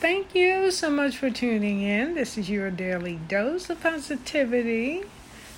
Thank 0.00 0.32
you 0.32 0.70
so 0.70 0.90
much 0.90 1.16
for 1.16 1.28
tuning 1.28 1.82
in. 1.82 2.14
This 2.14 2.38
is 2.38 2.48
your 2.48 2.70
daily 2.70 3.18
dose 3.26 3.68
of 3.68 3.80
positivity 3.80 5.02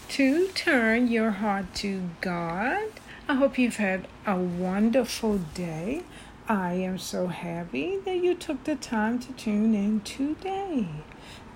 to 0.09 0.49
turn 0.49 1.09
your 1.09 1.33
heart 1.33 1.75
to 1.75 2.09
God. 2.23 2.87
I 3.29 3.35
hope 3.35 3.59
you've 3.59 3.77
had 3.77 4.09
a 4.27 4.37
wonderful 4.37 5.37
day. 5.53 6.05
I 6.49 6.73
am 6.73 6.97
so 6.97 7.27
happy 7.27 7.99
that 8.07 8.25
you 8.25 8.35
took 8.35 8.65
the 8.65 8.77
time 8.77 9.19
to 9.19 9.33
tune 9.35 9.75
in 9.75 10.01
today. 10.01 10.89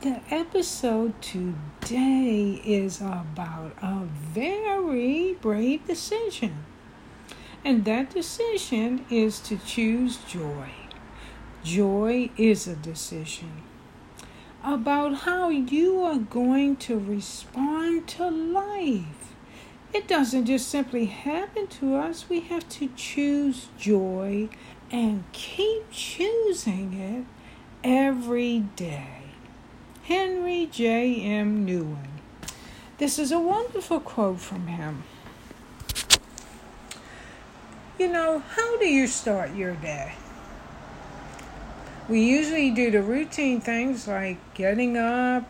The 0.03 0.21
episode 0.31 1.23
today 1.23 2.61
is 2.67 3.01
about 3.01 3.73
a 3.81 4.03
very 4.35 5.39
brave 5.41 5.87
decision, 5.87 6.67
and 7.65 7.87
that 7.87 8.13
decision 8.13 9.07
is 9.09 9.41
to 9.41 9.57
choose 9.57 10.19
joy. 10.29 10.84
Joy 11.65 12.29
is 12.37 12.67
a 12.67 12.77
decision 12.77 13.63
about 14.63 15.15
how 15.21 15.49
you 15.49 16.03
are 16.03 16.19
going 16.19 16.77
to 16.77 16.99
respond 16.99 18.07
to 18.09 18.29
life. 18.29 19.35
It 19.95 20.07
doesn't 20.07 20.45
just 20.45 20.69
simply 20.69 21.07
happen 21.07 21.67
to 21.69 21.97
us, 21.97 22.29
we 22.29 22.41
have 22.41 22.69
to 22.69 22.91
choose 22.97 23.69
joy 23.79 24.51
and 24.91 25.25
keep 25.33 25.91
choosing 25.91 26.93
it 26.93 27.25
every 27.83 28.61
day. 28.77 29.23
Henri 30.07 30.67
J. 30.71 31.23
M. 31.23 31.67
Nouwen. 31.67 32.21
This 32.99 33.19
is 33.19 33.33
a 33.33 33.41
wonderful 33.41 34.01
quote 34.01 34.41
from 34.41 34.67
him. 34.67 35.05
You 37.99 38.13
know, 38.13 38.41
how 38.41 38.79
do 38.79 38.85
you 38.85 39.07
start 39.07 39.55
your 39.55 39.73
day? 39.77 40.17
We 42.07 42.23
usually 42.23 42.71
do 42.71 42.91
the 42.91 43.03
routine 43.03 43.63
things 43.63 44.07
like 44.07 44.37
getting 44.53 44.99
up, 44.99 45.49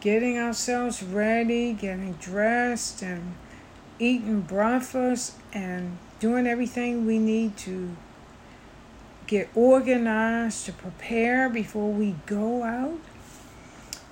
getting 0.00 0.38
ourselves 0.38 1.02
ready, 1.02 1.74
getting 1.74 2.14
dressed, 2.14 3.02
and 3.02 3.34
eating 3.98 4.40
breakfast, 4.40 5.34
and 5.52 5.98
doing 6.18 6.46
everything 6.46 7.04
we 7.04 7.18
need 7.18 7.58
to 7.58 7.94
get 9.26 9.50
organized 9.54 10.64
to 10.66 10.72
prepare 10.72 11.50
before 11.50 11.92
we 11.92 12.16
go 12.24 12.62
out 12.62 13.00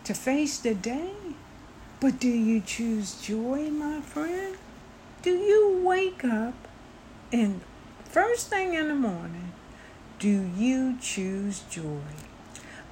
to 0.04 0.12
face 0.12 0.58
the 0.58 0.74
day. 0.74 1.14
But 2.00 2.20
do 2.20 2.28
you 2.28 2.60
choose 2.60 3.18
joy, 3.20 3.70
my 3.70 4.02
friend? 4.02 4.58
Do 5.22 5.30
you 5.30 5.80
wake 5.82 6.22
up 6.22 6.54
and 7.32 7.62
first 8.04 8.48
thing 8.48 8.74
in 8.74 8.88
the 8.88 8.94
morning 8.94 9.47
do 10.18 10.50
you 10.56 10.98
choose 11.00 11.60
joy? 11.70 12.00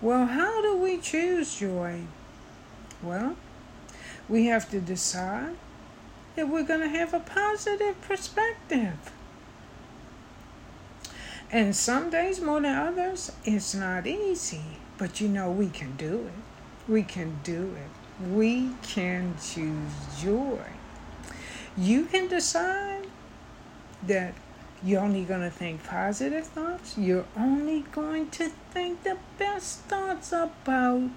Well, 0.00 0.26
how 0.26 0.62
do 0.62 0.76
we 0.76 0.98
choose 0.98 1.58
joy? 1.58 2.02
Well, 3.02 3.36
we 4.28 4.46
have 4.46 4.70
to 4.70 4.80
decide 4.80 5.56
that 6.36 6.48
we're 6.48 6.62
going 6.62 6.80
to 6.80 6.88
have 6.88 7.14
a 7.14 7.20
positive 7.20 8.00
perspective. 8.02 9.12
And 11.50 11.74
some 11.74 12.10
days 12.10 12.40
more 12.40 12.60
than 12.60 12.74
others, 12.74 13.32
it's 13.44 13.74
not 13.74 14.06
easy, 14.06 14.78
but 14.98 15.20
you 15.20 15.28
know 15.28 15.50
we 15.50 15.68
can 15.68 15.96
do 15.96 16.26
it. 16.26 16.90
We 16.90 17.02
can 17.02 17.38
do 17.42 17.74
it. 17.76 18.24
We 18.28 18.70
can 18.82 19.34
choose 19.40 19.92
joy. 20.20 20.64
You 21.76 22.06
can 22.06 22.28
decide 22.28 23.06
that 24.06 24.34
you're 24.86 25.02
only 25.02 25.24
going 25.24 25.40
to 25.40 25.50
think 25.50 25.82
positive 25.82 26.46
thoughts. 26.46 26.96
You're 26.96 27.26
only 27.36 27.80
going 27.90 28.30
to 28.30 28.50
think 28.70 29.02
the 29.02 29.18
best 29.36 29.80
thoughts 29.80 30.32
about 30.32 31.10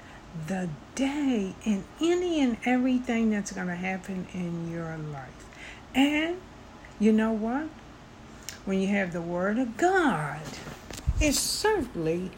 the 0.48 0.70
day 0.95 1.53
and 1.66 1.84
any 2.02 2.42
and 2.42 2.58
everything 2.66 3.30
that's 3.30 3.52
going 3.52 3.67
to 3.67 3.76
happen 3.76 4.28
in 4.34 4.72
your 4.72 4.98
life. 4.98 5.45
And 5.94 6.38
you 6.99 7.11
know 7.11 7.32
what? 7.32 7.70
When 8.66 8.82
you 8.82 8.88
have 8.88 9.14
the 9.14 9.21
Word 9.21 9.60
of 9.60 9.77
God, 9.77 10.42
it 11.21 11.36
certainly 11.36 12.32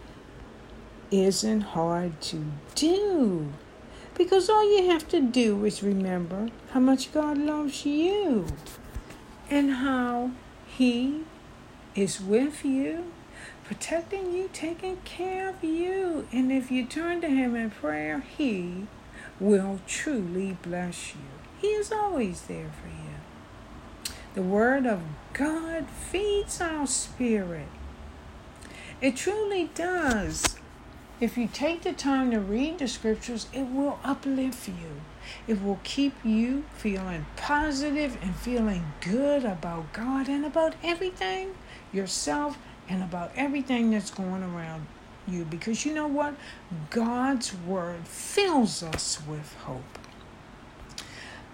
isn't 1.11 1.61
hard 1.61 2.19
to 2.21 2.43
do. 2.75 3.53
Because 4.15 4.49
all 4.49 4.77
you 4.77 4.89
have 4.89 5.07
to 5.09 5.21
do 5.21 5.63
is 5.63 5.81
remember 5.81 6.49
how 6.71 6.81
much 6.81 7.13
God 7.13 7.37
loves 7.37 7.85
you 7.85 8.47
and 9.49 9.71
how 9.71 10.31
he 10.81 11.25
is 11.93 12.19
with 12.19 12.65
you, 12.65 13.11
protecting 13.65 14.33
you, 14.33 14.49
taking 14.51 14.97
care 15.05 15.49
of 15.49 15.63
you. 15.63 16.27
And 16.31 16.51
if 16.51 16.71
you 16.71 16.87
turn 16.87 17.21
to 17.21 17.27
Him 17.27 17.55
in 17.55 17.69
prayer, 17.69 18.21
He 18.21 18.87
will 19.39 19.79
truly 19.85 20.57
bless 20.63 21.13
you. 21.13 21.21
He 21.59 21.67
is 21.67 21.91
always 21.91 22.41
there 22.47 22.71
for 22.81 22.87
you. 22.87 24.15
The 24.33 24.41
Word 24.41 24.87
of 24.87 25.03
God 25.33 25.87
feeds 25.87 26.59
our 26.59 26.87
spirit. 26.87 27.67
It 29.01 29.15
truly 29.17 29.69
does. 29.75 30.57
If 31.21 31.37
you 31.37 31.47
take 31.47 31.83
the 31.83 31.93
time 31.93 32.31
to 32.31 32.39
read 32.39 32.79
the 32.79 32.87
scriptures, 32.87 33.45
it 33.53 33.67
will 33.67 33.99
uplift 34.03 34.67
you. 34.67 35.01
It 35.47 35.61
will 35.63 35.79
keep 35.83 36.13
you 36.25 36.63
feeling 36.73 37.27
positive 37.35 38.17
and 38.23 38.35
feeling 38.35 38.93
good 39.01 39.45
about 39.45 39.93
God 39.93 40.27
and 40.27 40.43
about 40.43 40.73
everything, 40.83 41.53
yourself, 41.93 42.57
and 42.89 43.03
about 43.03 43.31
everything 43.35 43.91
that's 43.91 44.09
going 44.09 44.41
around 44.41 44.87
you. 45.27 45.45
Because 45.45 45.85
you 45.85 45.93
know 45.93 46.07
what? 46.07 46.33
God's 46.89 47.53
Word 47.55 48.07
fills 48.07 48.81
us 48.81 49.19
with 49.27 49.53
hope. 49.65 49.99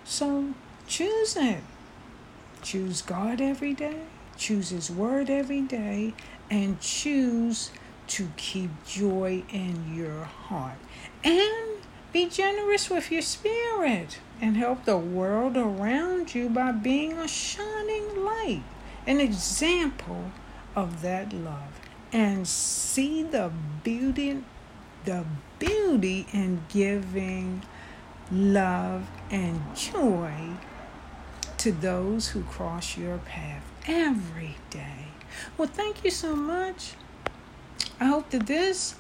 So 0.05 0.53
choose 0.87 1.35
it. 1.35 1.59
Choose 2.61 3.01
God 3.01 3.41
every 3.41 3.73
day, 3.73 3.99
choose 4.37 4.69
His 4.69 4.89
Word 4.89 5.29
every 5.29 5.61
day, 5.61 6.13
and 6.49 6.79
choose 6.79 7.69
to 8.07 8.29
keep 8.37 8.71
joy 8.85 9.43
in 9.49 9.95
your 9.95 10.23
heart. 10.23 10.77
And 11.23 11.77
be 12.13 12.27
generous 12.27 12.89
with 12.89 13.11
your 13.11 13.21
spirit 13.21 14.19
and 14.41 14.55
help 14.57 14.85
the 14.85 14.97
world 14.97 15.57
around 15.57 16.33
you 16.33 16.49
by 16.49 16.71
being 16.71 17.13
a 17.13 17.27
shining 17.27 18.23
light, 18.23 18.63
an 19.05 19.19
example 19.19 20.31
of 20.75 21.01
that 21.01 21.33
love. 21.33 21.79
And 22.13 22.47
see 22.47 23.23
the 23.23 23.51
beauty 23.83 24.43
the 25.07 25.23
beauty 25.57 26.27
in 26.33 26.61
giving 26.67 27.63
love 28.29 29.07
and 29.31 29.61
joy 29.73 30.33
to 31.57 31.71
those 31.71 32.29
who 32.29 32.43
cross 32.43 32.97
your 32.97 33.17
path 33.19 33.63
every 33.87 34.57
day. 34.69 35.07
Well, 35.57 35.69
thank 35.69 36.03
you 36.03 36.11
so 36.11 36.35
much. 36.35 36.95
I 37.99 38.05
hope 38.05 38.29
that 38.29 38.45
this 38.45 38.95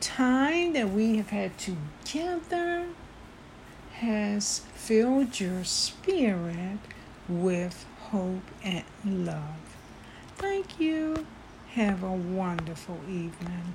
time 0.00 0.72
that 0.72 0.90
we 0.90 1.18
have 1.18 1.30
had 1.30 1.52
together 1.58 2.86
has 3.94 4.60
filled 4.74 5.38
your 5.38 5.64
spirit 5.64 6.78
with 7.28 7.84
hope 8.10 8.42
and 8.64 8.84
love. 9.04 9.76
Thank 10.36 10.80
you. 10.80 11.26
Have 11.72 12.02
a 12.02 12.10
wonderful 12.10 12.98
evening. 13.06 13.74